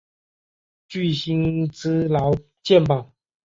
[0.87, 2.31] 具薪资劳
[2.63, 3.13] 健保